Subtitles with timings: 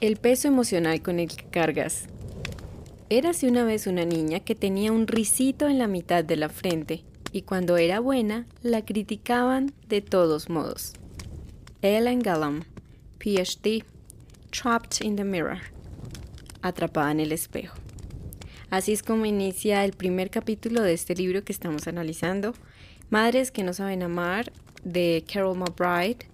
[0.00, 2.04] El peso emocional con el que cargas.
[3.10, 7.04] Érase una vez una niña que tenía un risito en la mitad de la frente
[7.32, 10.94] y cuando era buena la criticaban de todos modos.
[11.82, 12.62] Ellen Gallum,
[13.18, 13.84] PhD,
[14.50, 15.58] Trapped in the Mirror,
[16.62, 17.76] atrapada en el espejo.
[18.70, 22.54] Así es como inicia el primer capítulo de este libro que estamos analizando,
[23.10, 24.50] Madres que no saben amar,
[24.82, 26.26] de Carol McBride,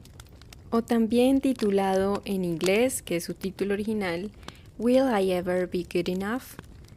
[0.71, 4.31] o también titulado en inglés, que es su título original,
[4.79, 6.43] Will I Ever Be Good Enough?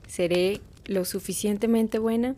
[0.07, 2.35] ¿Seré lo suficientemente buena?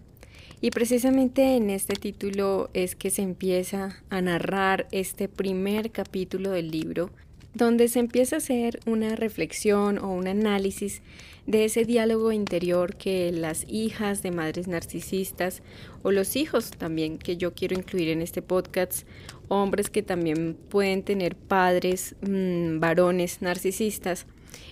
[0.64, 6.70] Y precisamente en este título es que se empieza a narrar este primer capítulo del
[6.70, 7.10] libro,
[7.56, 11.02] donde se empieza a hacer una reflexión o un análisis
[11.48, 15.64] de ese diálogo interior que las hijas de madres narcisistas
[16.04, 19.08] o los hijos también que yo quiero incluir en este podcast,
[19.52, 24.26] hombres que también pueden tener padres mm, varones narcisistas,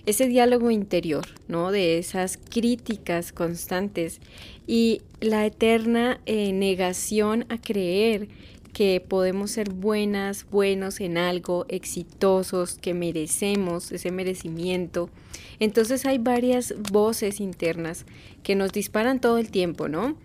[0.06, 1.70] ese diálogo interior, ¿no?
[1.70, 4.20] De esas críticas constantes
[4.66, 8.28] y la eterna eh, negación a creer
[8.72, 15.10] que podemos ser buenas, buenos en algo, exitosos, que merecemos ese merecimiento.
[15.58, 18.06] Entonces hay varias voces internas
[18.42, 20.16] que nos disparan todo el tiempo, ¿no?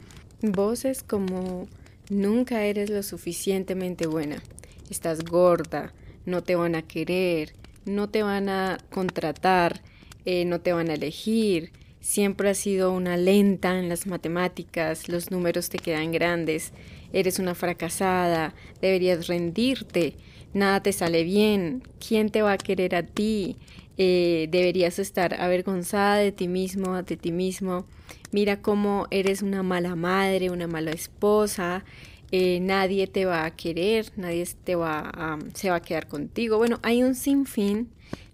[0.42, 1.68] Voces como
[2.10, 4.42] nunca eres lo suficientemente buena,
[4.90, 5.94] estás gorda,
[6.26, 7.54] no te van a querer,
[7.86, 9.82] no te van a contratar,
[10.26, 15.32] eh, no te van a elegir, siempre has sido una lenta en las matemáticas, los
[15.32, 16.72] números te quedan grandes,
[17.14, 20.16] eres una fracasada, deberías rendirte,
[20.54, 23.58] nada te sale bien, ¿quién te va a querer a ti?
[23.98, 27.86] Eh, deberías estar avergonzada de ti mismo, de ti mismo.
[28.32, 31.86] Mira cómo eres una mala madre, una mala esposa.
[32.32, 36.58] Eh, nadie te va a querer, nadie te va a, se va a quedar contigo.
[36.58, 37.90] Bueno, hay un sinfín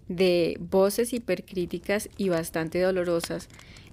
[0.08, 3.48] de voces hipercríticas y bastante dolorosas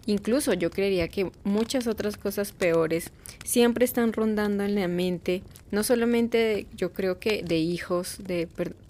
[0.09, 3.11] Incluso yo creería que muchas otras cosas peores
[3.45, 8.47] siempre están rondando en la mente, no solamente yo creo que de hijos, de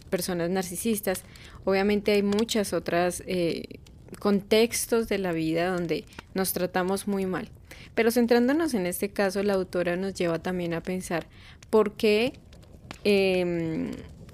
[0.09, 1.23] personas narcisistas,
[1.65, 3.79] obviamente hay muchas otras eh,
[4.19, 7.49] contextos de la vida donde nos tratamos muy mal.
[7.95, 11.27] Pero centrándonos en este caso, la autora nos lleva también a pensar
[11.69, 12.33] por qué
[13.03, 13.91] em,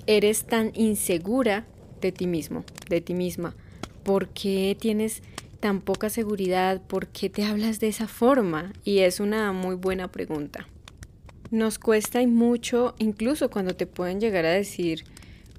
[0.08, 1.66] eres tan insegura
[2.02, 3.56] de ti mismo, de ti misma,
[4.04, 5.22] por qué tienes
[5.66, 6.80] tan poca seguridad?
[6.80, 8.72] ¿Por qué te hablas de esa forma?
[8.84, 10.68] Y es una muy buena pregunta.
[11.50, 15.06] Nos cuesta y mucho, incluso cuando te pueden llegar a decir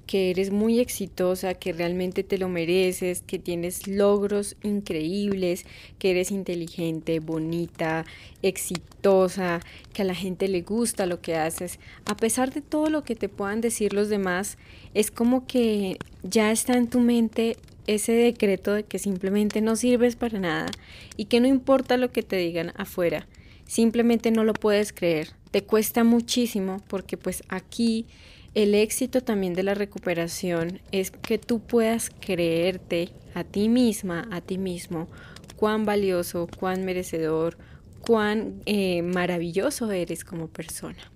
[0.06, 5.66] que eres muy exitosa, que realmente te lo mereces, que tienes logros increíbles,
[5.98, 8.04] que eres inteligente, bonita,
[8.42, 9.60] exitosa,
[9.92, 11.80] que a la gente le gusta lo que haces.
[12.04, 14.58] A pesar de todo lo que te puedan decir los demás,
[14.94, 17.56] es como que ya está en tu mente
[17.86, 20.70] ese decreto de que simplemente no sirves para nada
[21.16, 23.26] y que no importa lo que te digan afuera,
[23.66, 25.30] simplemente no lo puedes creer.
[25.50, 28.06] Te cuesta muchísimo porque pues aquí
[28.56, 34.40] el éxito también de la recuperación es que tú puedas creerte a ti misma, a
[34.40, 35.08] ti mismo,
[35.56, 37.58] cuán valioso, cuán merecedor,
[38.00, 41.12] cuán eh, maravilloso eres como persona.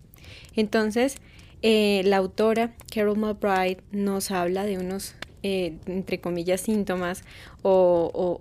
[0.54, 1.16] Entonces,
[1.62, 7.24] eh, la autora Carol McBride nos habla de unos eh, entre comillas, síntomas
[7.62, 8.38] o,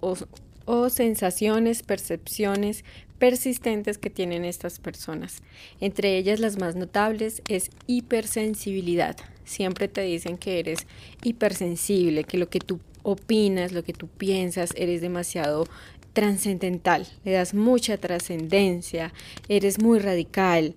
[0.66, 2.84] o sensaciones, percepciones
[3.20, 5.44] persistentes que tienen estas personas.
[5.80, 9.18] Entre ellas las más notables es hipersensibilidad.
[9.44, 10.88] Siempre te dicen que eres
[11.24, 15.68] hipersensible, que lo que tú opinas, lo que tú piensas, eres demasiado
[16.14, 19.14] trascendental, le das mucha trascendencia,
[19.48, 20.76] eres muy radical.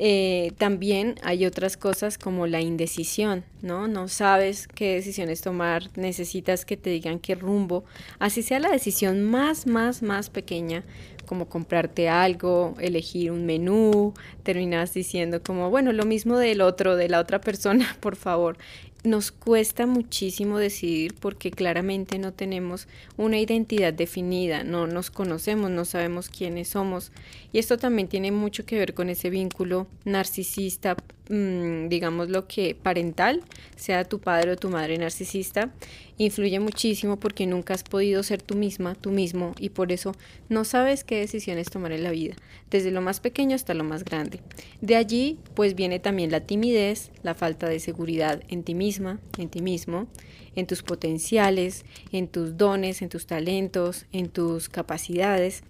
[0.00, 3.88] Eh, también hay otras cosas como la indecisión, ¿no?
[3.88, 7.84] No sabes qué decisiones tomar, necesitas que te digan qué rumbo,
[8.20, 10.84] así sea la decisión más, más, más pequeña,
[11.28, 17.08] como comprarte algo, elegir un menú, terminas diciendo como, bueno, lo mismo del otro, de
[17.08, 18.56] la otra persona, por favor
[19.04, 25.84] nos cuesta muchísimo decidir porque claramente no tenemos una identidad definida, no nos conocemos, no
[25.84, 27.12] sabemos quiénes somos.
[27.52, 30.96] Y esto también tiene mucho que ver con ese vínculo narcisista,
[31.28, 33.42] digamos lo que parental,
[33.76, 35.72] sea tu padre o tu madre narcisista,
[36.16, 40.14] influye muchísimo porque nunca has podido ser tú misma, tú mismo, y por eso
[40.48, 42.34] no sabes qué decisiones tomar en la vida,
[42.70, 44.40] desde lo más pequeño hasta lo más grande.
[44.80, 49.48] De allí, pues viene también la timidez, la falta de seguridad en ti misma, en
[49.48, 50.08] ti mismo,
[50.56, 55.62] en tus potenciales, en tus dones, en tus talentos, en tus capacidades.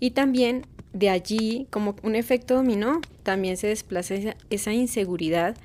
[0.00, 4.14] Y también de allí, como un efecto dominó, también se desplaza
[4.50, 5.56] esa, inseguridad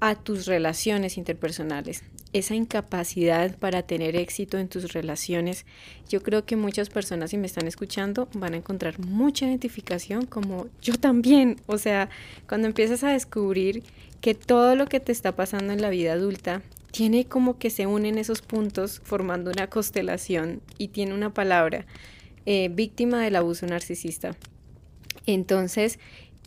[0.00, 2.02] a tus relaciones interpersonales
[2.32, 5.64] esa incapacidad para tener éxito en tus relaciones,
[6.08, 10.66] yo creo que muchas personas, si me están escuchando, van a encontrar mucha identificación como
[10.82, 11.60] yo también.
[11.66, 12.10] O sea,
[12.48, 13.84] cuando empiezas a descubrir
[14.20, 16.60] que todo lo que te está pasando en la vida adulta
[16.90, 21.86] tiene como que se unen esos puntos formando una constelación y tiene una palabra,
[22.46, 24.36] eh, víctima del abuso narcisista.
[25.26, 25.98] Entonces,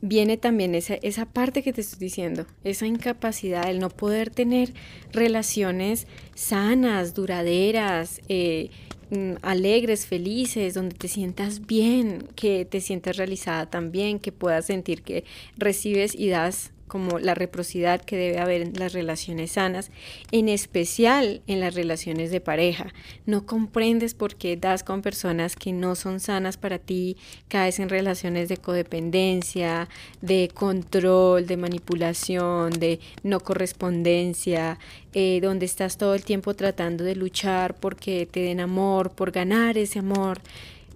[0.01, 4.73] viene también esa, esa parte que te estoy diciendo, esa incapacidad, el no poder tener
[5.11, 8.69] relaciones sanas, duraderas, eh,
[9.09, 15.01] mm, alegres, felices, donde te sientas bien, que te sientas realizada también, que puedas sentir
[15.01, 15.23] que
[15.57, 19.91] recibes y das como la reciprocidad que debe haber en las relaciones sanas,
[20.31, 22.93] en especial en las relaciones de pareja.
[23.25, 27.17] No comprendes por qué das con personas que no son sanas para ti,
[27.47, 29.89] caes en relaciones de codependencia,
[30.21, 34.79] de control, de manipulación, de no correspondencia,
[35.13, 39.77] eh, donde estás todo el tiempo tratando de luchar porque te den amor, por ganar
[39.77, 40.41] ese amor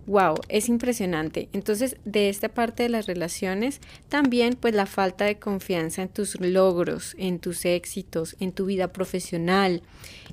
[0.07, 1.49] wow, es impresionante.
[1.53, 6.39] Entonces, de esta parte de las relaciones, también pues la falta de confianza en tus
[6.39, 9.81] logros, en tus éxitos, en tu vida profesional,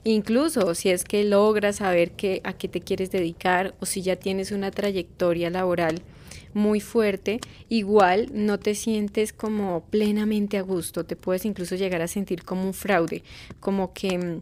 [0.04, 4.16] incluso si es que logras saber que, a qué te quieres dedicar o si ya
[4.16, 6.02] tienes una trayectoria laboral
[6.54, 12.08] muy fuerte, igual no te sientes como plenamente a gusto, te puedes incluso llegar a
[12.08, 13.22] sentir como un fraude,
[13.60, 14.40] como que mm,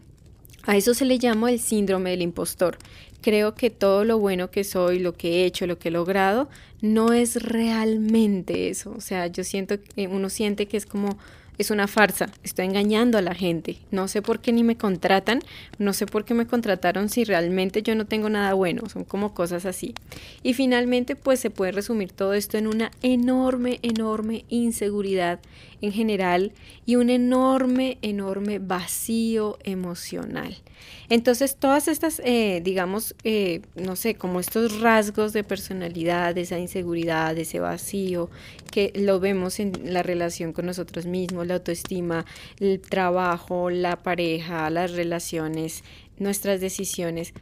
[0.67, 2.79] a eso se le llama el síndrome del impostor.
[3.27, 6.49] Creo que todo lo bueno que soy, lo que he hecho, lo que he logrado,
[6.81, 8.93] no es realmente eso.
[8.97, 11.19] O sea, yo siento que uno siente que es como
[11.59, 15.41] es una farsa, estoy engañando a la gente, no sé por qué ni me contratan,
[15.81, 19.35] no sé por qué me contrataron si realmente yo no tengo nada bueno, son como
[19.35, 19.93] cosas así.
[20.45, 25.41] Y finalmente pues se puede resumir todo esto en una enorme, enorme inseguridad
[25.81, 26.53] en general
[26.85, 30.59] y un enorme, enorme vacío emocional.
[31.09, 37.37] Entonces todas estas, eh, digamos, eh, no sé, como estos rasgos de personalidad, esa inseguridad,
[37.39, 38.31] ese vacío,
[38.71, 42.27] que lo vemos en la relación con nosotros mismos, la autoestima,
[42.59, 45.85] el trabajo, la pareja, las relaciones,
[46.19, 47.33] nuestras decisiones,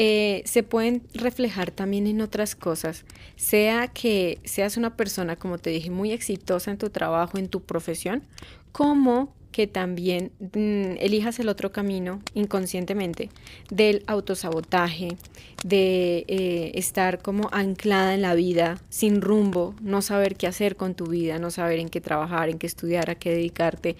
[0.00, 3.04] eh, se pueden reflejar también en otras cosas,
[3.34, 7.62] sea que seas una persona, como te dije, muy exitosa en tu trabajo, en tu
[7.62, 8.22] profesión,
[8.70, 13.30] como que también mm, elijas el otro camino inconscientemente
[13.70, 15.16] del autosabotaje,
[15.64, 20.94] de eh, estar como anclada en la vida, sin rumbo, no saber qué hacer con
[20.94, 23.96] tu vida, no saber en qué trabajar, en qué estudiar, a qué dedicarte.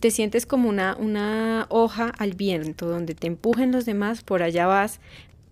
[0.00, 4.66] Te sientes como una, una hoja al viento, donde te empujen los demás, por allá
[4.66, 5.00] vas,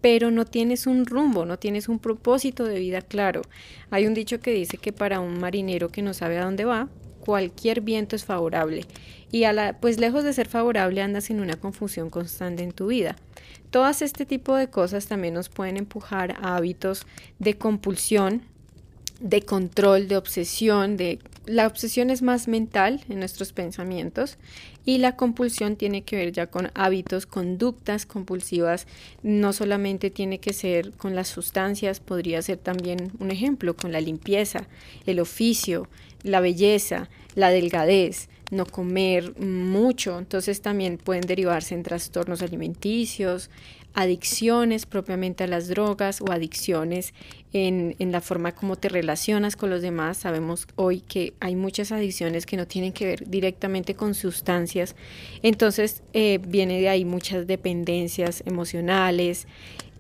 [0.01, 3.43] pero no tienes un rumbo, no tienes un propósito de vida claro.
[3.91, 6.89] Hay un dicho que dice que para un marinero que no sabe a dónde va,
[7.25, 8.85] cualquier viento es favorable
[9.31, 12.89] y a la, pues lejos de ser favorable andas en una confusión constante en tu
[12.89, 13.17] vida.
[13.71, 17.07] Todas este tipo de cosas también nos pueden empujar a hábitos
[17.39, 18.43] de compulsión,
[19.21, 24.37] de control, de obsesión, de la obsesión es más mental en nuestros pensamientos
[24.85, 28.87] y la compulsión tiene que ver ya con hábitos, conductas compulsivas.
[29.23, 34.01] No solamente tiene que ser con las sustancias, podría ser también un ejemplo con la
[34.01, 34.67] limpieza,
[35.07, 35.89] el oficio,
[36.23, 40.19] la belleza, la delgadez, no comer mucho.
[40.19, 43.51] Entonces también pueden derivarse en trastornos alimenticios,
[43.95, 47.13] adicciones propiamente a las drogas o adicciones
[47.53, 50.19] en, la forma como te relacionas con los demás.
[50.19, 54.97] Sabemos hoy que hay muchas adicciones que no tienen que ver directamente con sustancias.
[55.43, 59.47] Entonces eh, viene de ahí muchas dependencias emocionales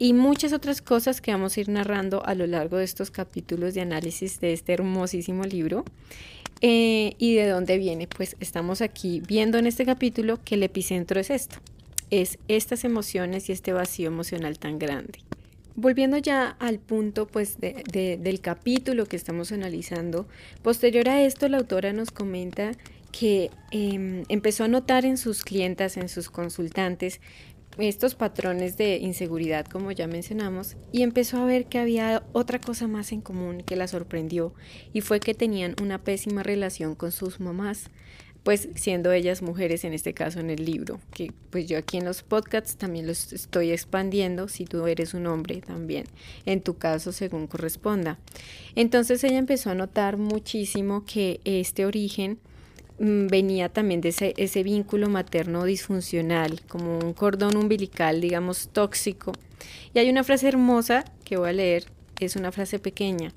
[0.03, 3.75] y muchas otras cosas que vamos a ir narrando a lo largo de estos capítulos
[3.75, 5.85] de análisis de este hermosísimo libro.
[6.61, 8.09] Eh, ¿Y de dónde viene?
[8.09, 11.59] Pues estamos aquí viendo en este capítulo que el epicentro es esto,
[12.11, 15.21] es estas emociones y este vacío emocional tan grande.
[15.77, 20.27] Volviendo ya al punto pues del capítulo que estamos analizando,
[20.63, 22.73] posterior a esto la autora nos comenta
[23.13, 27.21] que em, empezó a notar en sus clientas, en sus consultantes,
[27.79, 32.87] estos patrones de inseguridad, como ya mencionamos, y empezó a ver que había otra cosa
[32.87, 34.55] más en común que la sorprendió,
[34.93, 37.91] y fue que tenían una pésima relación con sus mamás,
[38.43, 42.05] pues siendo ellas mujeres en este caso en el libro, que pues yo aquí en
[42.05, 46.07] los podcasts también los estoy expandiendo, si tú eres un hombre también,
[46.45, 48.19] en tu caso según corresponda.
[48.75, 52.39] Entonces ella empezó a notar muchísimo que este origen
[52.99, 59.33] venía también de ese, ese vínculo materno disfuncional, como un cordón umbilical, digamos, tóxico.
[59.95, 61.87] Y hay una frase hermosa que voy a leer,
[62.21, 63.33] es una frase pequeña.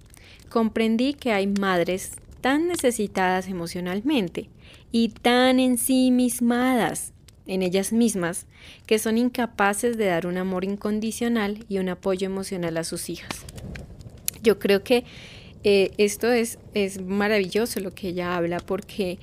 [0.49, 4.49] Comprendí que hay madres tan necesitadas emocionalmente
[4.91, 7.13] y tan ensimismadas
[7.47, 8.45] en ellas mismas
[8.85, 13.45] que son incapaces de dar un amor incondicional y un apoyo emocional a sus hijas.
[14.41, 15.05] Yo creo que
[15.63, 19.17] eh, esto es, es maravilloso lo que ella habla porque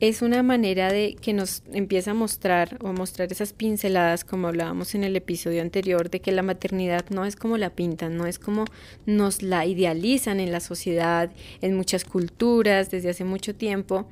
[0.00, 4.94] es una manera de que nos empieza a mostrar o mostrar esas pinceladas como hablábamos
[4.94, 8.38] en el episodio anterior de que la maternidad no es como la pintan, no es
[8.38, 8.66] como
[9.06, 11.30] nos la idealizan en la sociedad,
[11.62, 14.06] en muchas culturas desde hace mucho tiempo,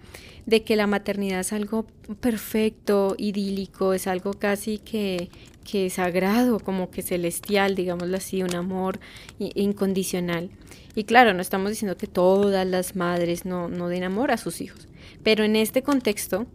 [0.47, 1.87] de que la maternidad es algo
[2.21, 5.29] perfecto, idílico, es algo casi que
[5.65, 9.01] que es sagrado, como que celestial, digámoslo así, un amor
[9.39, 10.51] incondicional.
[10.95, 14.61] Y claro, no estamos diciendo que todas las madres no, no den amor a sus
[14.61, 14.87] hijos,
[15.23, 16.47] pero en este contexto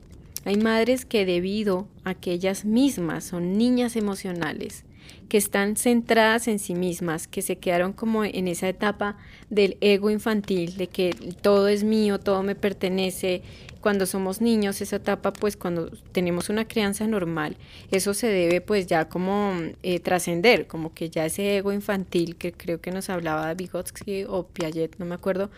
[0.46, 4.86] hay madres que debido a que ellas mismas son niñas emocionales,
[5.28, 9.18] que están centradas en sí mismas, que se quedaron como en esa etapa
[9.50, 13.42] del ego infantil, de que todo es mío, todo me pertenece.
[13.82, 17.56] Cuando somos niños, esa etapa, pues cuando tenemos una crianza normal,
[17.92, 19.54] eso se debe pues ya como
[19.84, 24.48] eh, trascender, como que ya ese ego infantil que creo que nos hablaba Vygotsky o
[24.48, 25.50] Piaget, no me acuerdo,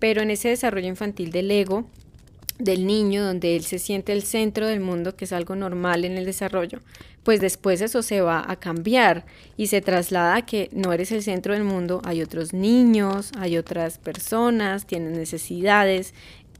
[0.00, 1.86] pero en ese desarrollo infantil del ego,
[2.58, 6.16] del niño, donde él se siente el centro del mundo, que es algo normal en
[6.16, 6.80] el desarrollo,
[7.22, 9.24] pues después eso se va a cambiar
[9.56, 13.58] y se traslada a que no eres el centro del mundo, hay otros niños, hay
[13.58, 16.14] otras personas, tienen necesidades,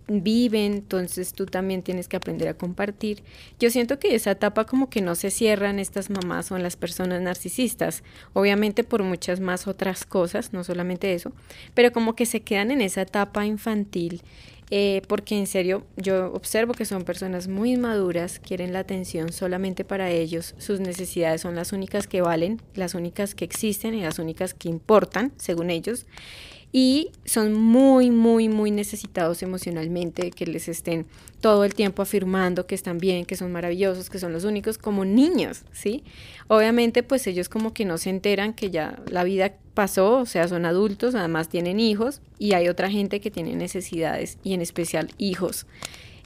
[0.08, 3.22] viven, entonces tú también tienes que aprender a compartir.
[3.58, 6.76] Yo siento que esa etapa como que no se cierra en estas mamás o las
[6.76, 11.32] personas narcisistas, obviamente por muchas más otras cosas, no solamente eso,
[11.74, 14.22] pero como que se quedan en esa etapa infantil
[14.70, 19.84] eh, porque en serio yo observo que son personas muy maduras, quieren la atención solamente
[19.84, 24.18] para ellos, sus necesidades son las únicas que valen, las únicas que existen y las
[24.18, 26.06] únicas que importan, según ellos
[26.72, 31.06] y son muy, muy, muy necesitados emocionalmente, que les estén
[31.42, 35.04] todo el tiempo afirmando que están bien, que son maravillosos, que son los únicos como
[35.04, 36.02] niños, ¿sí?
[36.48, 40.48] Obviamente pues ellos como que no se enteran que ya la vida pasó, o sea,
[40.48, 45.10] son adultos, además tienen hijos y hay otra gente que tiene necesidades y en especial
[45.18, 45.66] hijos.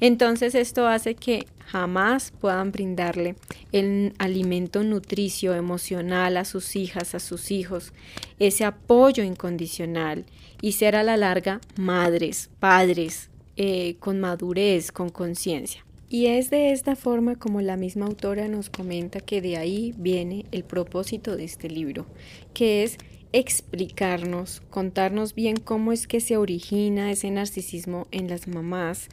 [0.01, 3.35] Entonces esto hace que jamás puedan brindarle
[3.73, 7.93] el alimento nutricio emocional a sus hijas, a sus hijos,
[8.39, 10.25] ese apoyo incondicional
[10.61, 15.85] y ser a la larga madres, padres, eh, con madurez, con conciencia.
[16.09, 20.47] Y es de esta forma como la misma autora nos comenta que de ahí viene
[20.53, 22.07] el propósito de este libro,
[22.55, 22.97] que es
[23.33, 29.09] explicarnos, contarnos bien cómo es que se origina ese narcisismo en las mamás,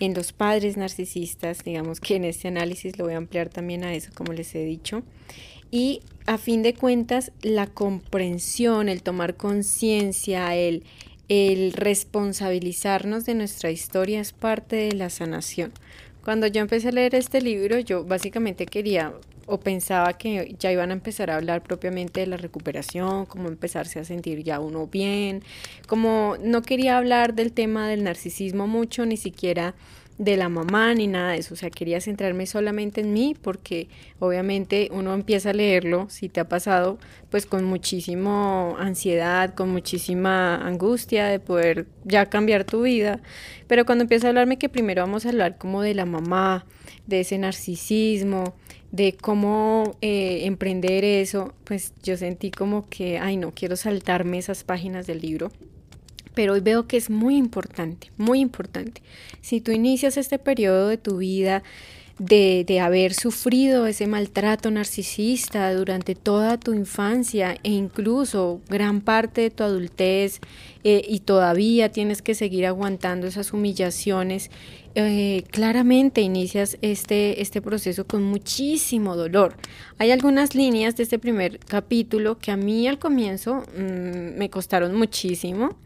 [0.00, 3.94] en los padres narcisistas, digamos que en este análisis lo voy a ampliar también a
[3.94, 5.02] eso, como les he dicho.
[5.70, 10.84] Y a fin de cuentas, la comprensión, el tomar conciencia, el,
[11.28, 15.72] el responsabilizarnos de nuestra historia es parte de la sanación.
[16.22, 19.12] Cuando yo empecé a leer este libro, yo básicamente quería
[19.46, 23.98] o pensaba que ya iban a empezar a hablar propiamente de la recuperación, cómo empezarse
[23.98, 25.42] a sentir ya uno bien,
[25.86, 29.74] como no quería hablar del tema del narcisismo mucho, ni siquiera
[30.18, 33.88] de la mamá ni nada de eso, o sea, quería centrarme solamente en mí porque
[34.20, 36.98] obviamente uno empieza a leerlo, si te ha pasado,
[37.30, 43.20] pues con muchísima ansiedad, con muchísima angustia de poder ya cambiar tu vida,
[43.66, 46.64] pero cuando empieza a hablarme que primero vamos a hablar como de la mamá,
[47.06, 48.54] de ese narcisismo,
[48.92, 54.62] de cómo eh, emprender eso, pues yo sentí como que, ay no, quiero saltarme esas
[54.62, 55.50] páginas del libro.
[56.34, 59.02] Pero hoy veo que es muy importante, muy importante.
[59.40, 61.62] Si tú inicias este periodo de tu vida
[62.18, 69.40] de, de, haber sufrido ese maltrato narcisista durante toda tu infancia e incluso gran parte
[69.40, 70.40] de tu adultez
[70.84, 74.50] eh, y todavía tienes que seguir aguantando esas humillaciones,
[74.94, 79.56] eh, claramente inicias este, este proceso con muchísimo dolor.
[79.98, 84.94] Hay algunas líneas de este primer capítulo que a mí al comienzo mm, me costaron
[84.94, 85.76] muchísimo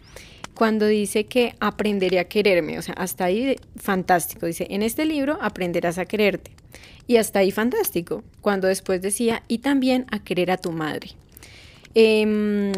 [0.59, 5.39] cuando dice que aprenderé a quererme, o sea, hasta ahí fantástico, dice, en este libro
[5.41, 6.51] aprenderás a quererte.
[7.07, 11.11] Y hasta ahí fantástico, cuando después decía, y también a querer a tu madre.
[11.95, 12.73] Em,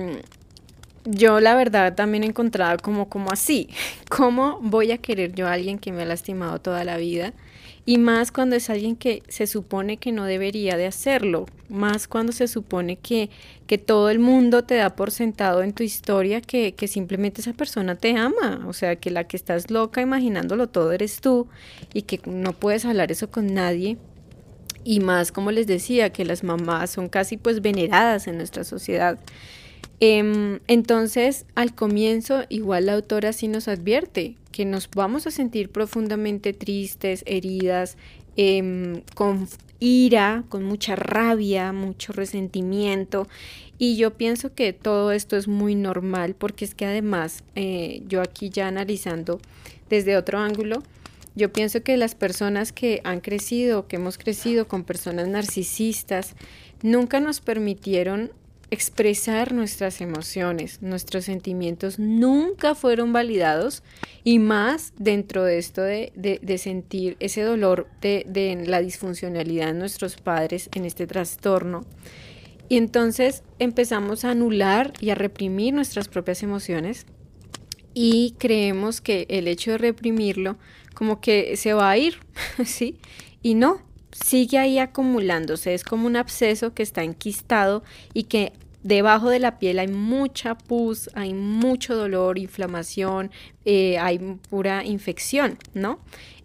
[1.06, 3.70] yo la verdad también encontraba como, como así,
[4.10, 7.32] ¿cómo voy a querer yo a alguien que me ha lastimado toda la vida?
[7.90, 12.30] Y más cuando es alguien que se supone que no debería de hacerlo, más cuando
[12.30, 13.30] se supone que,
[13.66, 17.52] que todo el mundo te da por sentado en tu historia que, que simplemente esa
[17.52, 21.48] persona te ama, o sea, que la que estás loca imaginándolo todo eres tú
[21.92, 23.98] y que no puedes hablar eso con nadie.
[24.84, 29.18] Y más, como les decía, que las mamás son casi pues veneradas en nuestra sociedad.
[30.00, 35.68] Em, entonces, al comienzo, igual la autora sí nos advierte que nos vamos a sentir
[35.68, 37.96] profundamente tristes, heridas,
[38.36, 39.46] em, con
[39.78, 43.26] ira, con mucha rabia, mucho resentimiento.
[43.78, 48.20] Y yo pienso que todo esto es muy normal porque es que además, eh, yo
[48.20, 49.40] aquí ya analizando
[49.88, 50.82] desde otro ángulo,
[51.34, 56.34] yo pienso que las personas que han crecido, que hemos crecido con personas narcisistas,
[56.82, 58.32] nunca nos permitieron
[58.70, 63.82] expresar nuestras emociones, nuestros sentimientos nunca fueron validados
[64.22, 70.16] y más dentro de esto de, sentir ese dolor de, de, la disfuncionalidad de nuestros
[70.16, 71.84] padres en este trastorno.
[72.68, 77.06] Y entonces empezamos a anular y a reprimir nuestras propias emociones
[77.92, 80.56] y creemos que el hecho de reprimirlo
[80.94, 82.18] como que se va a ir,
[82.64, 82.98] ¿sí?
[83.42, 88.52] Y no, sigue ahí acumulándose, es como un absceso que está enquistado y que
[88.82, 93.30] debajo de la piel hay mucha pus, hay mucho dolor, inflamación,
[93.64, 95.98] eh, hay pura infección, ¿no?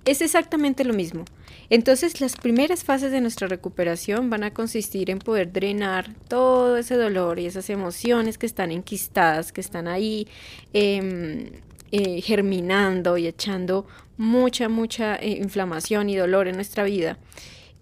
[0.05, 1.25] Es exactamente lo mismo.
[1.69, 6.95] Entonces las primeras fases de nuestra recuperación van a consistir en poder drenar todo ese
[6.95, 10.27] dolor y esas emociones que están enquistadas, que están ahí
[10.73, 11.49] em,
[11.91, 17.17] eh, germinando y echando mucha, mucha eh, inflamación y dolor en nuestra vida.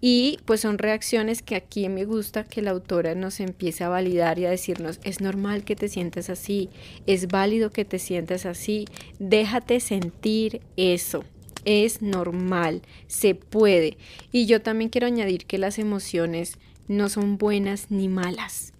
[0.06, 4.38] Y pues son reacciones que aquí me gusta que la autora nos empiece a validar
[4.38, 6.68] y a decirnos, es normal que te sientas así,
[7.06, 8.84] es válido que te sientas así,
[9.18, 11.24] déjate sentir eso.
[11.64, 13.96] Es normal, se puede.
[14.30, 18.73] Y yo también quiero añadir que las emociones no son buenas ni malas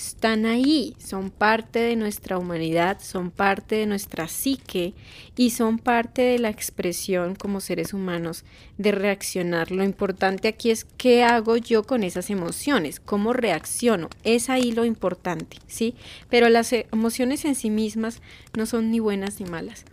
[0.00, 4.94] están ahí, son parte de nuestra humanidad, son parte de nuestra psique
[5.36, 8.44] y son parte de la expresión como seres humanos
[8.78, 9.70] de reaccionar.
[9.70, 14.84] Lo importante aquí es qué hago yo con esas emociones, cómo reacciono, es ahí lo
[14.84, 15.94] importante, ¿sí?
[16.30, 18.22] Pero las emociones en sí mismas
[18.56, 19.84] no son ni buenas ni malas.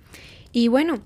[0.53, 1.01] Y bueno,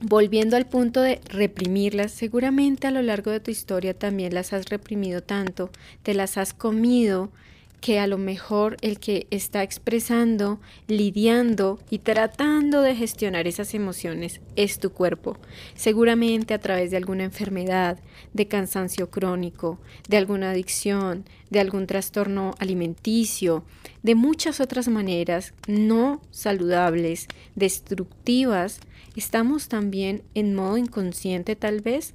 [0.00, 4.66] Volviendo al punto de reprimirlas, seguramente a lo largo de tu historia también las has
[4.66, 5.70] reprimido tanto,
[6.04, 7.32] te las has comido,
[7.80, 14.40] que a lo mejor el que está expresando, lidiando y tratando de gestionar esas emociones
[14.56, 15.36] es tu cuerpo,
[15.74, 17.98] seguramente a través de alguna enfermedad,
[18.32, 23.64] de cansancio crónico, de alguna adicción, de algún trastorno alimenticio,
[24.02, 28.80] de muchas otras maneras no saludables, destructivas,
[29.14, 32.14] estamos también en modo inconsciente tal vez,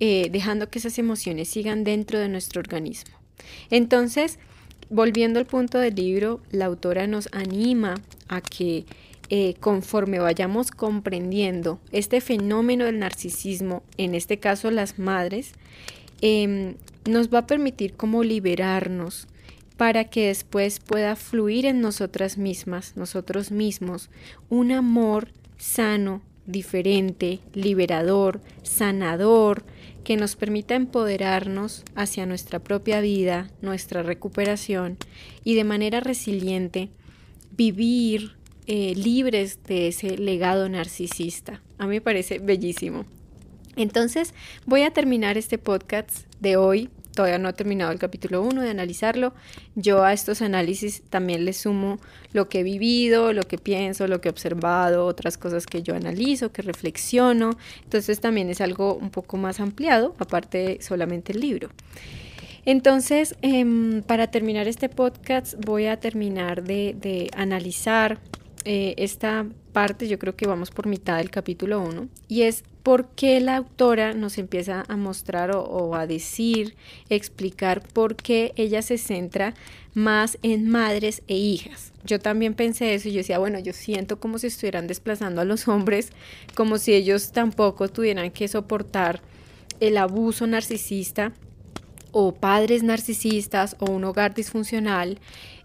[0.00, 3.16] eh, dejando que esas emociones sigan dentro de nuestro organismo.
[3.70, 4.38] Entonces,
[4.90, 7.96] Volviendo al punto del libro, la autora nos anima
[8.28, 8.86] a que
[9.28, 15.52] eh, conforme vayamos comprendiendo este fenómeno del narcisismo, en este caso las madres,
[16.22, 19.28] em, nos va a permitir como liberarnos
[19.76, 24.08] para que después pueda fluir en nosotras mismas, nosotros mismos,
[24.48, 29.64] un amor sano, diferente, liberador, sanador,
[30.08, 34.96] que nos permita empoderarnos hacia nuestra propia vida, nuestra recuperación
[35.44, 36.88] y de manera resiliente
[37.50, 38.32] vivir
[38.66, 41.60] eh, libres de ese legado narcisista.
[41.76, 43.04] A mí me parece bellísimo.
[43.76, 44.32] Entonces
[44.64, 48.70] voy a terminar este podcast de hoy todavía no he terminado el capítulo 1 de
[48.70, 49.34] analizarlo.
[49.74, 51.98] Yo a estos análisis también le sumo
[52.32, 55.96] lo que he vivido, lo que pienso, lo que he observado, otras cosas que yo
[55.96, 57.58] analizo, que reflexiono.
[57.82, 61.70] Entonces también es algo un poco más ampliado, aparte de solamente el libro.
[62.64, 68.20] Entonces, em, para terminar este podcast, voy a terminar de, analizar
[68.64, 73.04] eh, esta parte, yo creo que vamos por mitad del capítulo 1, y es por
[73.04, 76.74] qué la autora nos empieza a mostrar o, a decir,
[77.10, 79.52] explicar por qué ella se centra
[79.92, 81.92] más en madres e hijas.
[82.06, 85.44] Yo también pensé eso y yo decía, bueno, yo siento como si estuvieran desplazando a
[85.44, 86.12] los hombres,
[86.54, 89.20] como si ellos tampoco tuvieran que soportar
[89.80, 91.34] el abuso narcisista
[92.10, 95.18] o padres narcisistas o un hogar disfuncional.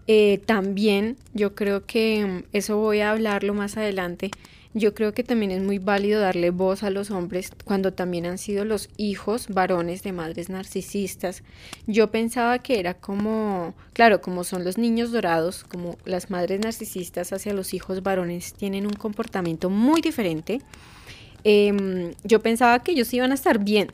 [0.06, 4.30] Eh, también yo creo que mm, eso voy a hablarlo más adelante
[4.74, 8.38] yo creo que también es muy válido darle voz a los hombres cuando también han
[8.38, 11.44] sido los hijos varones de madres narcisistas.
[11.86, 17.32] Yo pensaba que era como, claro, como son los niños dorados, como las madres narcisistas
[17.32, 20.60] hacia los hijos varones tienen un comportamiento muy diferente.
[21.44, 23.92] Em, yo pensaba que ellos iban a estar bien,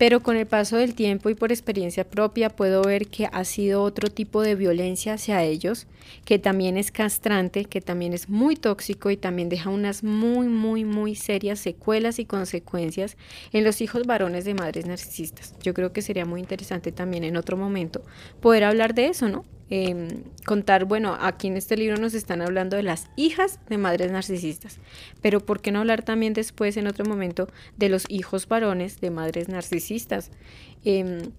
[0.00, 3.82] pero con el paso del tiempo y por experiencia propia puedo ver que ha sido
[3.82, 5.86] otro tipo de violencia hacia ellos,
[6.24, 10.86] que también es castrante, que también es muy tóxico y también deja unas muy, muy,
[10.86, 13.18] muy serias secuelas y consecuencias
[13.52, 15.54] en los hijos varones de madres narcisistas.
[15.62, 18.00] Yo creo que sería muy interesante también en otro momento
[18.40, 19.44] poder hablar de eso, ¿no?
[19.72, 24.10] Em, contar, bueno, aquí en este libro nos están hablando de las hijas de madres
[24.10, 24.80] narcisistas,
[25.22, 29.10] pero ¿por qué no hablar también después, en otro momento, de los hijos varones de
[29.10, 30.32] madres narcisistas?
[30.84, 31.30] Em,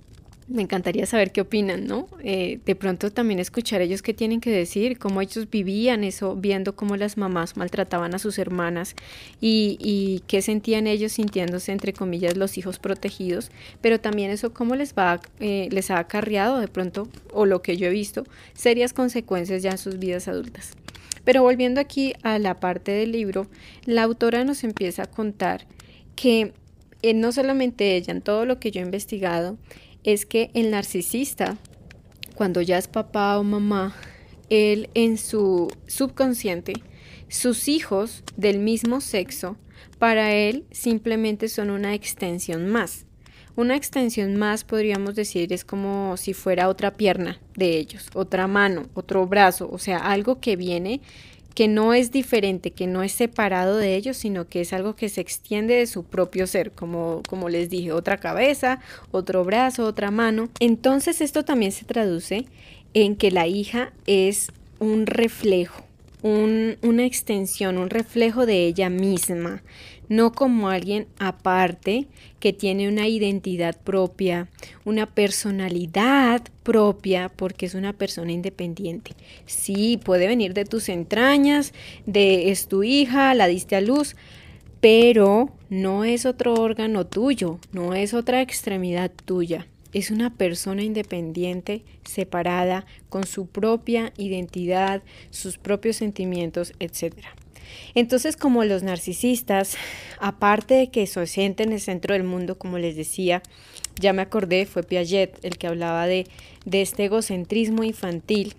[0.52, 2.10] Me encantaría saber qué opinan, ¿no?
[2.24, 6.76] Eh, de pronto también escuchar ellos qué tienen que decir, cómo ellos vivían eso, viendo
[6.76, 8.96] cómo las mamás maltrataban a sus hermanas
[9.40, 14.94] y, qué sentían ellos sintiéndose, entre comillas, los hijos protegidos, pero también eso cómo les,
[14.94, 19.64] va, eh, les ha acarreado de pronto, o lo que yo he visto, serias consecuencias
[19.64, 20.74] ya en sus vidas adultas.
[21.24, 23.48] Pero volviendo aquí a la parte del libro,
[23.86, 25.66] la autora nos empieza a contar
[26.16, 26.54] que
[27.04, 29.58] eh, no solamente ella, en todo lo que yo he investigado,
[30.04, 31.58] es que el narcisista,
[32.36, 33.96] cuando ya es papá o mamá,
[34.50, 36.74] él en su subconsciente,
[37.30, 39.58] sus hijos del mismo sexo,
[40.00, 43.06] para él simplemente son una extensión más.
[43.56, 48.88] Una extensión más, podríamos decir, es como si fuera otra pierna de ellos, otra mano,
[48.94, 51.02] otro brazo, o sea, algo que viene
[51.54, 55.10] que no es diferente, que no es separado de ellos, sino que es algo que
[55.10, 58.80] se extiende de su propio ser, como, como les dije, otra cabeza,
[59.12, 60.50] otro brazo, otra mano.
[60.60, 62.46] Entonces esto también se traduce
[62.94, 65.84] en que la hija es un reflejo,
[66.24, 69.62] una extensión, un reflejo de ella misma,
[70.12, 72.06] no como alguien aparte
[72.42, 74.50] que tiene una identidad propia,
[74.84, 79.14] una personalidad propia, porque es una persona independiente.
[79.46, 81.74] Sí, puede venir de tus entrañas,
[82.06, 84.18] de es tu hija, la diste a luz,
[84.82, 89.66] pero no es otro órgano tuyo, no es otra extremidad tuya.
[89.94, 97.16] Es una persona independiente, separada, con su propia identidad, sus propios sentimientos, etc.
[97.96, 99.76] Entonces, como los narcisistas,
[100.20, 103.42] aparte de que se sienten en el centro del mundo, como les decía,
[104.00, 106.28] ya me acordé, fue Piaget el que hablaba de,
[106.66, 108.56] de este egocentrismo infantil.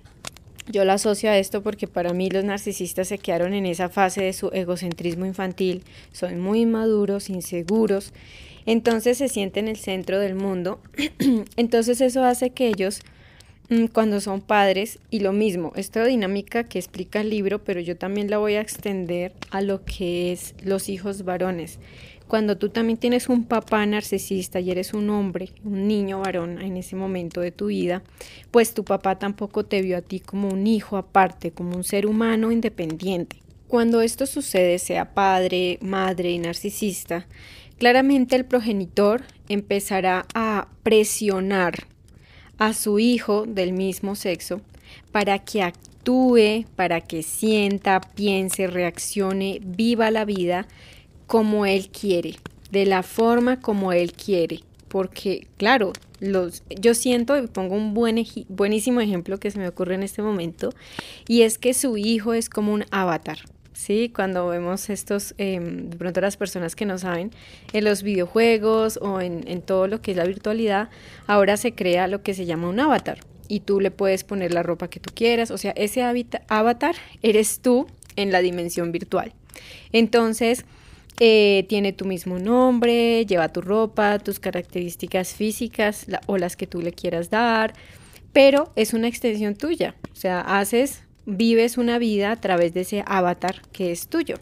[0.68, 4.22] Yo lo asocio a esto porque para mí los narcisistas se quedaron en esa fase
[4.22, 8.12] de su egocentrismo infantil, son muy inmaduros, inseguros,
[8.64, 10.80] entonces se sienten en el centro del mundo.
[11.56, 13.00] entonces eso hace que ellos
[13.92, 18.30] cuando son padres y lo mismo, esta dinámica que explica el libro, pero yo también
[18.30, 21.78] la voy a extender a lo que es los hijos varones.
[22.28, 26.76] Cuando tú también tienes un papá narcisista y eres un hombre, un niño varón en
[26.76, 28.02] ese momento de tu vida,
[28.50, 32.06] pues tu papá tampoco te vio a ti como un hijo aparte, como un ser
[32.06, 33.36] humano independiente.
[33.68, 37.26] Cuando esto sucede, sea padre, madre y narcisista,
[37.78, 41.91] claramente el progenitor empezará a presionar
[42.58, 44.60] a su hijo del mismo sexo
[45.10, 50.66] para que actúe, para que sienta, piense, reaccione, viva la vida
[51.26, 52.36] como él quiere,
[52.70, 54.60] de la forma como él quiere.
[54.88, 59.94] Porque, claro, los, yo siento, y pongo un buen, buenísimo ejemplo que se me ocurre
[59.94, 60.74] en este momento,
[61.26, 63.38] y es que su hijo es como un avatar.
[63.82, 64.12] ¿Sí?
[64.14, 67.30] Cuando vemos estos, em, de pronto las personas que no saben,
[67.72, 70.88] en los videojuegos o en, en todo lo que es la virtualidad,
[71.26, 73.18] ahora se crea lo que se llama un avatar
[73.48, 76.02] y tú le puedes poner la ropa que tú quieras, o sea, ese
[76.48, 79.32] avatar eres tú en la dimensión virtual.
[79.92, 80.64] Entonces,
[81.20, 86.80] eh, tiene tu mismo nombre, lleva tu ropa, tus características físicas o las que tú
[86.80, 87.74] le quieras dar,
[88.32, 93.04] pero es una extensión tuya, o sea, haces vives una vida a través de ese
[93.06, 94.36] avatar que es tuyo.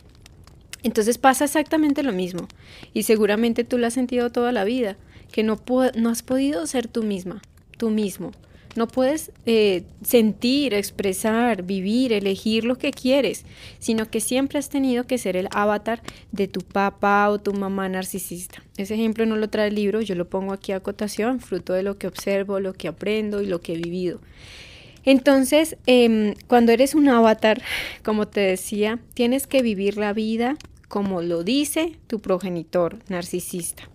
[0.83, 2.49] Entonces pasa exactamente lo mismo
[2.95, 4.97] y seguramente tú lo has sentido toda la vida,
[5.31, 5.61] que no,
[5.97, 7.43] no has podido ser tú misma,
[7.77, 8.33] tú mismo.
[8.77, 13.45] No puedes eh, sentir, expresar, vivir, elegir lo que quieres,
[13.81, 17.89] sino que siempre has tenido que ser el avatar de tu papá o tu mamá
[17.89, 18.63] narcisista.
[18.77, 21.83] Ese ejemplo no lo trae el libro, yo lo pongo aquí a acotación, fruto de
[21.83, 24.21] lo que observo, lo que aprendo y lo que he vivido.
[25.05, 27.63] Entonces, em, cuando eres un avatar,
[28.05, 30.57] como te decía, tienes que vivir la vida
[30.91, 33.89] como lo dice tu progenitor narcisista.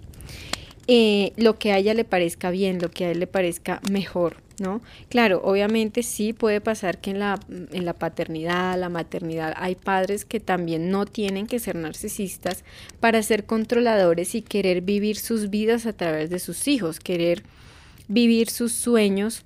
[0.87, 4.37] Eh, lo que a ella le parezca bien, lo que a él le parezca mejor,
[4.59, 4.81] ¿no?
[5.09, 10.23] Claro, obviamente sí puede pasar que en la, en la paternidad, la maternidad, hay padres
[10.23, 12.63] que también no tienen que ser narcisistas
[13.01, 17.43] para ser controladores y querer vivir sus vidas a través de sus hijos, querer
[18.07, 19.43] vivir sus sueños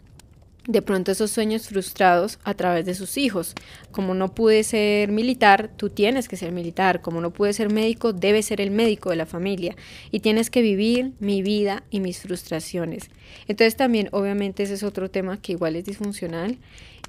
[0.70, 3.56] de pronto esos sueños frustrados a través de sus hijos.
[3.92, 7.02] Como no pude ser militar, tú tienes que ser militar.
[7.02, 9.76] Como no pude ser médico, debes ser el médico de la familia.
[10.12, 13.10] Y tienes que vivir mi vida y mis frustraciones.
[13.48, 16.60] Entonces también, obviamente, ese es otro tema que igual es disfuncional,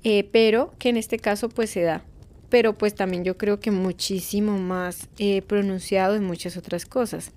[0.04, 2.02] eh, pero que en este caso pues se da.
[2.48, 7.30] Pero pues también yo creo que muchísimo más eh, pronunciado en muchas otras cosas.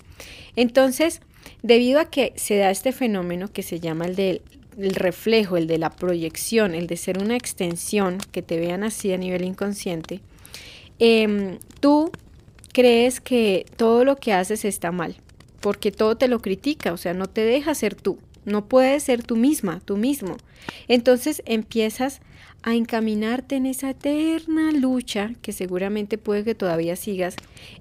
[0.56, 1.20] Entonces,
[1.64, 4.42] debido a que se da este fenómeno que se llama el del
[4.78, 9.12] el reflejo, el de la proyección, el de ser una extensión, que te vean así
[9.14, 10.22] a nivel inconsciente,
[11.00, 12.12] em, tú
[12.74, 15.16] crees que todo lo que haces está mal,
[15.62, 18.18] porque todo te lo critica, o sea, no te deja ser tú.
[18.46, 20.36] no puedes ser tú misma, tú mismo.
[20.90, 22.20] Entonces empiezas
[22.62, 27.36] a encaminarte en esa eterna lucha que seguramente puede que todavía sigas,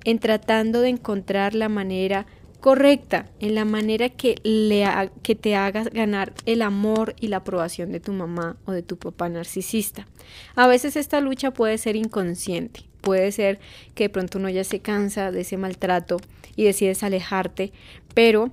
[0.05, 2.27] en tratando de encontrar la manera
[2.63, 4.87] correcta, en la manera que, le
[5.25, 8.97] que te hagas ganar el amor y la aprobación de tu mamá o de tu
[8.97, 10.07] papá narcisista.
[10.55, 13.59] A veces esta lucha puede ser inconsciente, puede ser
[13.97, 16.19] que de pronto uno ya se cansa de ese maltrato
[16.55, 17.73] y decides alejarte,
[18.15, 18.53] pero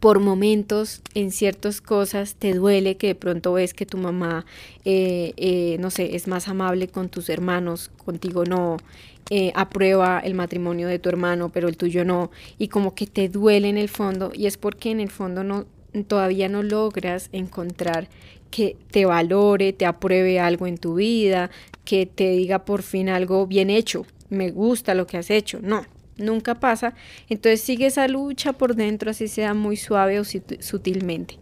[0.00, 4.44] por momentos en ciertas cosas te duele que de pronto ves que tu mamá,
[4.84, 8.78] eh, eh, no sé, es más amable con tus hermanos, contigo no,
[9.30, 13.28] eh, aprueba el matrimonio de tu hermano, pero el tuyo no, y como que te
[13.28, 15.66] duele en el fondo, y es porque en el fondo no,
[16.06, 18.08] todavía no logras encontrar
[18.50, 21.50] que te valore, te apruebe algo en tu vida,
[21.84, 25.84] que te diga por fin algo bien hecho, me gusta lo que has hecho, no,
[26.18, 26.94] nunca pasa,
[27.28, 31.38] entonces sigue esa lucha por dentro, así sea muy suave o sutilmente.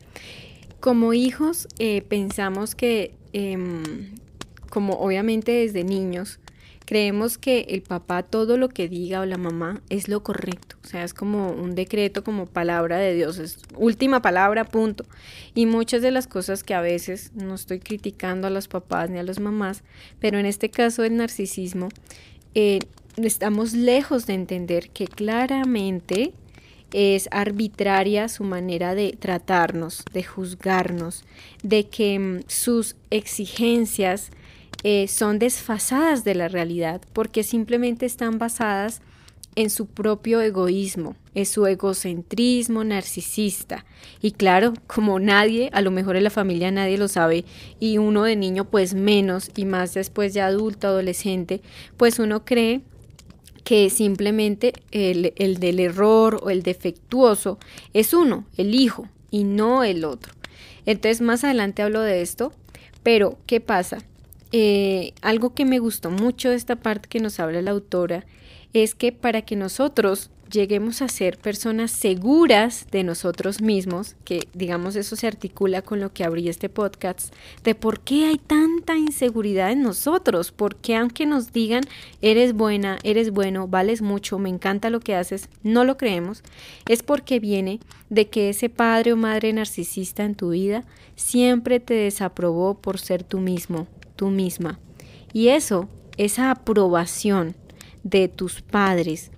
[0.81, 4.14] Como hijos eh, pensamos que, em,
[4.71, 6.40] como obviamente desde niños,
[6.90, 10.88] creemos que el papá todo lo que diga o la mamá es lo correcto, o
[10.88, 15.05] sea, es como un decreto, como palabra de Dios, es última palabra, punto.
[15.55, 19.20] Y muchas de las cosas que a veces no estoy criticando a los papás ni
[19.20, 19.85] a las mamás,
[20.18, 21.90] pero en este caso el narcisismo,
[22.57, 22.81] eh,
[23.18, 26.33] estamos lejos de entender que claramente
[26.92, 31.22] es arbitraria su manera de tratarnos, de juzgarnos,
[31.62, 34.33] de que mm, sus exigencias
[34.83, 39.03] eh, son desfasadas de la realidad porque simplemente están basadas
[39.57, 43.85] en su propio egoísmo, en su egocentrismo narcisista.
[44.23, 47.45] Y claro, como nadie, a lo mejor en la familia nadie lo sabe,
[47.79, 51.62] y uno de niño pues menos, y más después de adulto, adolescente,
[51.97, 52.83] pues uno cree
[53.64, 57.59] que simplemente el, el del error o el defectuoso
[57.93, 60.33] es uno, el hijo, y no el otro.
[60.87, 62.53] Entonces más adelante hablo de esto,
[63.03, 63.99] pero ¿qué pasa?
[64.53, 68.25] Eh, algo que me gustó mucho de esta parte que nos habla la autora
[68.73, 74.97] es que para que nosotros lleguemos a ser personas seguras de nosotros mismos, que digamos
[74.97, 77.33] eso se articula con lo que abrí este podcast,
[77.63, 81.85] de por qué hay tanta inseguridad en nosotros, porque aunque nos digan
[82.21, 86.43] eres buena, eres bueno, vales mucho, me encanta lo que haces, no lo creemos,
[86.89, 90.85] es porque viene de que ese padre o madre narcisista en tu vida
[91.15, 93.87] siempre te desaprobó por ser tú mismo,
[94.20, 94.78] tú misma.
[95.33, 97.54] Y eso, esa aprobación
[98.04, 99.30] de tus padres,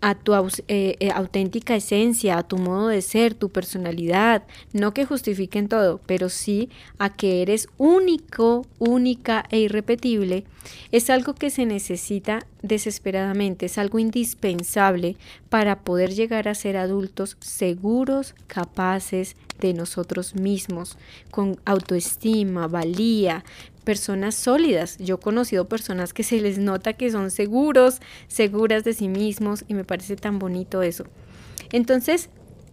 [0.00, 4.42] a tu eh, eh, auténtica esencia, a tu modo de ser, tu personalidad,
[4.72, 6.68] no que justifiquen todo, pero sí
[6.98, 10.44] a que eres único, única e irrepetible,
[10.90, 15.16] es algo que se necesita desesperadamente, es algo indispensable
[15.48, 20.98] para poder llegar a ser adultos seguros, capaces de nosotros mismos,
[21.30, 23.44] con autoestima, valía,
[23.84, 24.96] personas sólidas.
[24.98, 29.64] Yo he conocido personas que se les nota que son seguros, seguras de sí mismos
[29.68, 31.04] y me parece tan bonito eso.
[31.70, 32.30] Entonces,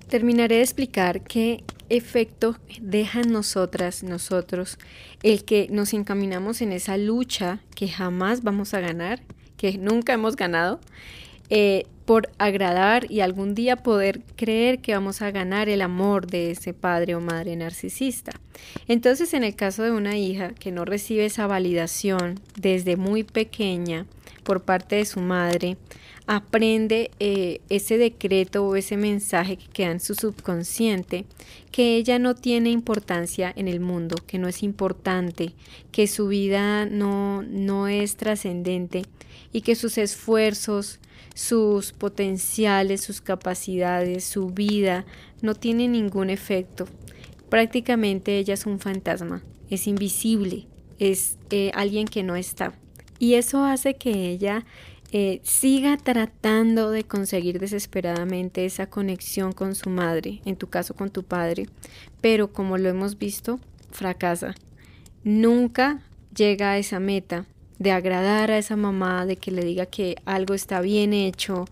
[0.08, 4.78] terminaré de explicar qué efecto deja en nosotras, nosotros,
[5.24, 9.21] el que nos encaminamos en esa lucha que jamás vamos a ganar,
[9.58, 10.80] que nunca hemos ganado,
[11.52, 16.52] eh, por agradar y algún día poder creer que vamos a ganar el amor de
[16.52, 18.32] ese padre o madre narcisista.
[18.88, 24.06] Entonces, en el caso de una hija que no recibe esa validación desde muy pequeña
[24.44, 25.78] por parte de su madre,
[26.26, 31.26] aprende eh, ese decreto o ese mensaje que queda en su subconsciente,
[31.72, 35.54] que ella no tiene importancia en el mundo, que no es importante,
[35.92, 39.04] que su vida no, no es trascendente
[39.52, 41.00] y que sus esfuerzos,
[41.34, 45.06] sus potenciales, sus capacidades, su vida,
[45.41, 46.88] no tiene ningún efecto.
[47.50, 50.67] Prácticamente ella es un fantasma, es invisible,
[51.00, 52.74] es eh, alguien que no está.
[53.20, 54.65] Y eso hace que ella
[55.12, 61.10] eh, siga tratando de conseguir desesperadamente esa conexión con su madre, en tu caso con
[61.10, 61.67] tu padre,
[62.22, 63.60] pero como lo hemos visto,
[63.91, 64.56] fracasa.
[65.24, 66.02] Nunca
[66.34, 67.46] llega a esa meta
[67.82, 71.65] de agradar a esa mamá, de que le diga que algo está bien hecho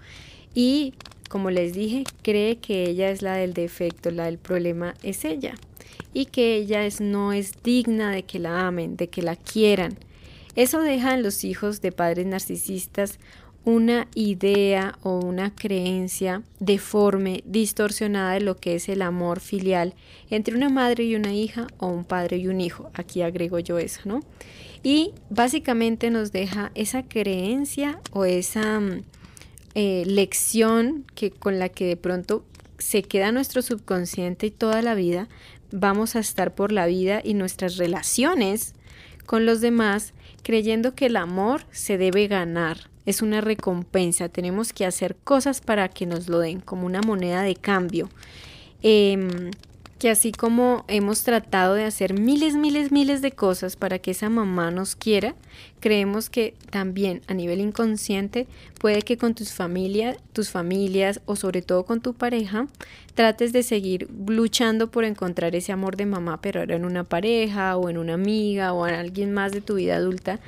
[0.56, 0.95] y,
[1.30, 5.54] como les dije, cree que ella es la del defecto, la del problema es ella
[6.12, 10.00] y que ella es, no es digna de que la amen, de que la quieran.
[10.56, 13.19] Eso deja los hijos de padres narcisistas
[13.65, 19.93] una idea o una creencia deforme, distorsionada de lo que es el amor filial
[20.30, 22.89] entre una madre y una hija o un padre y un hijo.
[22.93, 24.22] Aquí agrego yo eso, ¿no?
[24.82, 29.04] Y básicamente nos deja esa creencia o esa mm,
[29.76, 32.45] eh, lección que con la que de pronto
[32.78, 35.28] se queda nuestro subconsciente y toda la vida
[35.72, 38.74] vamos a estar por la vida y nuestras relaciones
[39.26, 44.86] con los demás creyendo que el amor se debe ganar, es una recompensa, tenemos que
[44.86, 48.08] hacer cosas para que nos lo den como una moneda de cambio.
[48.84, 49.50] Em,
[49.98, 54.30] que así como hemos tratado de hacer miles, miles, miles de cosas para que esa
[54.30, 55.36] mamá nos quiera,
[55.80, 58.48] creemos que también a nivel inconsciente
[58.80, 62.67] puede que con tus familias, tus familias o sobre todo con tu pareja
[63.15, 67.76] trates de seguir luchando por encontrar ese amor de mamá, pero ahora en una pareja
[67.76, 70.39] o en una amiga o en alguien más de tu vida adulta.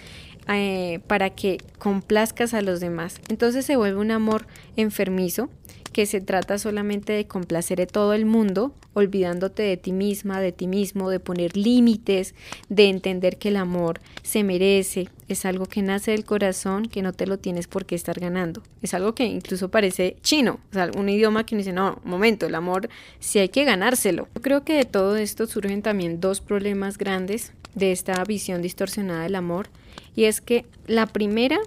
[0.47, 3.21] Eh, para que complazcas a los demás.
[3.30, 5.49] Entonces se vuelve un amor enfermizo
[5.91, 10.51] que se trata solamente de complacer a todo el mundo, olvidándote de ti misma, de
[10.51, 12.34] ti mismo, de poner límites,
[12.69, 17.13] de entender que el amor se merece, es algo que nace del corazón, que no
[17.13, 18.63] te lo tienes por qué estar ganando.
[18.82, 22.56] Es algo que incluso parece chino, o sea, un idioma que dice, no, momento, el
[22.56, 24.27] amor sí hay que ganárselo.
[24.36, 29.23] Yo creo que de todo esto surgen también dos problemas grandes de esta visión distorsionada
[29.23, 29.69] del amor,
[30.15, 31.60] y es que la primera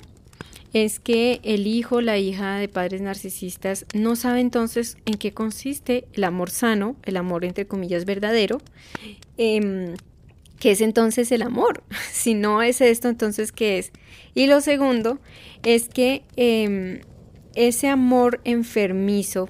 [0.75, 6.05] es que el hijo, la hija de padres narcisistas no sabe entonces en qué consiste
[6.15, 8.61] el amor sano, el amor entre comillas verdadero,
[9.39, 9.95] eh,
[10.59, 11.85] ¿qué es entonces el amor?
[12.13, 13.93] Si no es esto, entonces ¿qué es?
[14.35, 15.21] Y lo segundo
[15.63, 17.01] es que em,
[17.55, 19.49] ese amor enfermizo,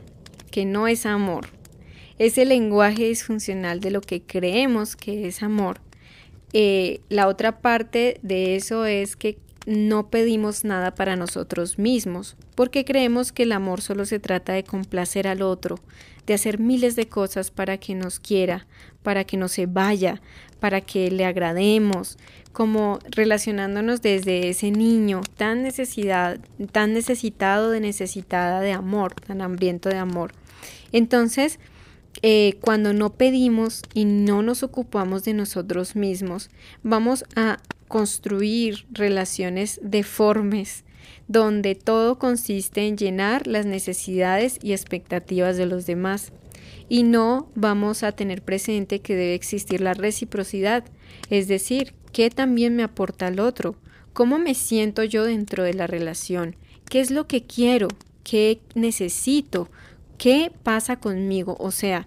[0.50, 1.46] que no es amor,
[2.18, 5.80] ese lenguaje disfuncional de lo que creemos que es amor,
[6.56, 12.84] eh, la otra parte de eso es que no pedimos nada para nosotros mismos, porque
[12.84, 15.80] creemos que el amor solo se trata de complacer al otro,
[16.26, 18.68] de hacer miles de cosas para que nos quiera,
[19.02, 20.22] para que no se vaya,
[20.60, 22.18] para que le agrademos,
[22.52, 26.38] como relacionándonos desde ese niño tan necesidad,
[26.70, 30.32] tan necesitado de necesitada de amor, tan hambriento de amor.
[30.92, 31.58] Entonces,
[32.26, 36.48] eh, cuando no pedimos y no nos ocupamos de nosotros mismos,
[36.82, 40.84] vamos a construir relaciones deformes
[41.28, 46.32] donde todo consiste en llenar las necesidades y expectativas de los demás.
[46.88, 50.82] Y no vamos a tener presente que debe existir la reciprocidad,
[51.28, 53.76] es decir, qué también me aporta el otro,
[54.14, 56.56] cómo me siento yo dentro de la relación,
[56.88, 57.88] qué es lo que quiero,
[58.22, 59.68] qué necesito,
[60.18, 62.04] qué pasa conmigo, o sea,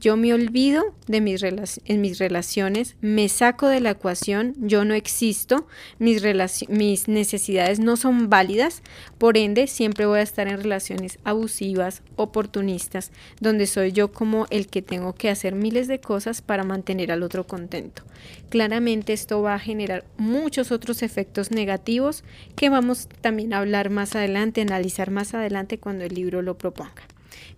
[0.00, 1.42] yo me olvido de mis,
[1.84, 5.66] en mis relaciones, me saco de la ecuación, yo no existo,
[5.98, 6.22] mis,
[6.70, 8.82] mis necesidades no son válidas,
[9.18, 14.68] por ende siempre voy a estar en relaciones abusivas, oportunistas, donde soy yo como el
[14.68, 18.02] que tengo que hacer miles de cosas para mantener al otro contento.
[18.48, 22.24] Claramente esto va a generar muchos otros efectos negativos
[22.56, 27.02] que vamos también a hablar más adelante, analizar más adelante cuando el libro lo proponga.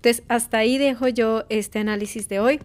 [0.03, 2.59] Entonces, hasta ahí dejo yo este análisis de hoy.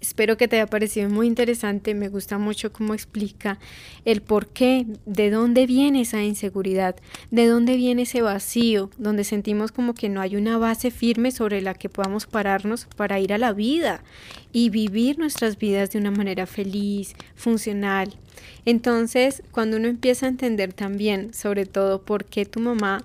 [0.00, 1.94] Espero que te haya parecido muy interesante.
[1.94, 3.58] Me gusta mucho cómo explica
[4.06, 6.96] el por qué, de dónde viene esa inseguridad,
[7.30, 11.60] de dónde viene ese vacío, donde sentimos como que no hay una base firme sobre
[11.60, 14.02] la que podamos pararnos para ir a la vida
[14.50, 18.14] y vivir nuestras vidas de una manera feliz, funcional.
[18.64, 23.04] Entonces, cuando uno empieza a entender también, sobre todo, por qué tu mamá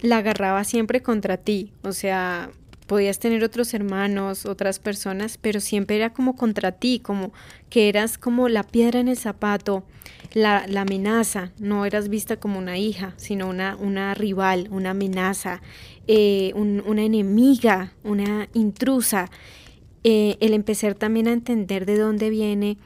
[0.00, 2.50] la agarraba siempre contra ti, o sea,
[2.90, 7.32] podías tener otros hermanos, otras personas, pero siempre era como contra ti, como
[7.68, 9.84] que eras como la piedra en el zapato,
[10.34, 15.62] la, amenaza, no eras vista como una hija, sino una, una rival, una amenaza,
[16.08, 19.30] eh, una enemiga, una intrusa.
[20.02, 22.76] Eh, el empezar también a entender de dónde viene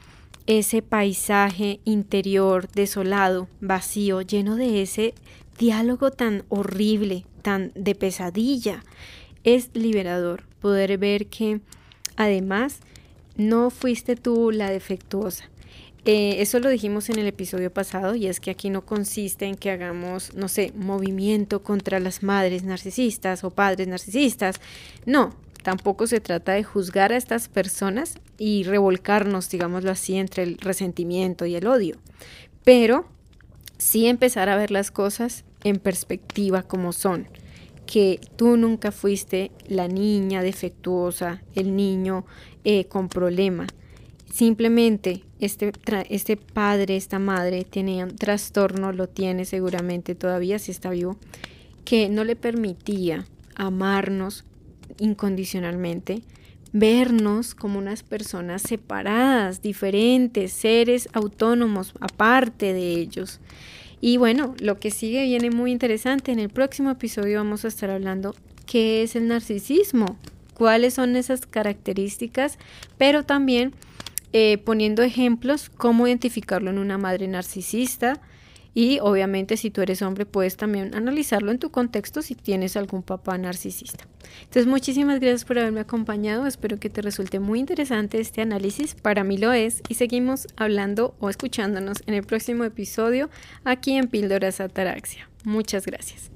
[0.45, 5.15] ese paisaje interior desolado, vacío, lleno de ese
[5.57, 8.83] diálogo tan horrible, tan de pesadilla
[9.45, 11.61] es liberador poder ver que
[12.17, 12.79] además
[13.37, 15.49] no fuiste tú la defectuosa.
[16.05, 19.55] Eh, eso lo dijimos en el episodio pasado y es que aquí no consiste en
[19.55, 24.57] que hagamos, no sé, movimiento contra las madres narcisistas o padres narcisistas.
[25.05, 30.57] No, tampoco se trata de juzgar a estas personas y revolcarnos, digámoslo así, entre el
[30.57, 31.97] resentimiento y el odio.
[32.63, 33.07] Pero
[33.79, 37.27] sí empezar a ver las cosas en perspectiva como son
[37.85, 42.25] que tú nunca fuiste la niña defectuosa, el niño
[42.63, 43.67] eh, con problema.
[44.31, 45.71] Simplemente este,
[46.09, 51.17] este padre, esta madre tiene un trastorno, lo tiene seguramente todavía si está vivo,
[51.85, 53.25] que no le permitía
[53.55, 54.43] amarnos
[54.99, 56.21] incondicionalmente,
[56.73, 63.39] vernos como unas personas separadas, diferentes, seres autónomos, aparte de ellos.
[64.01, 66.31] Y bueno, lo que sigue viene muy interesante.
[66.31, 68.35] En el próximo episodio vamos a estar hablando
[68.65, 70.17] qué es el narcisismo,
[70.53, 72.57] cuáles son esas características,
[72.97, 73.73] pero también
[74.33, 78.19] eh, poniendo ejemplos cómo identificarlo en una madre narcisista,
[78.77, 83.03] y obviamente si tú eres hombre puedes también analizarlo en tu contexto si tienes algún
[83.03, 84.05] papá narcisista.
[84.41, 86.45] Entonces muchísimas gracias por haberme acompañado.
[86.45, 88.93] Espero que te resulte muy interesante este análisis.
[88.93, 89.81] Para mí lo es.
[89.87, 93.29] Y seguimos hablando o escuchándonos en el próximo episodio
[93.63, 95.29] aquí en Píldoras Ataraxia.
[95.45, 96.29] Muchas gracias.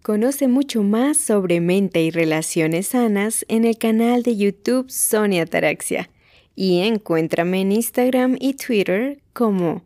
[0.00, 6.08] Conoce mucho más sobre mente y relaciones sanas en el canal de YouTube Sonia Ataraxia
[6.54, 9.85] y encuéntrame en Instagram y Twitter como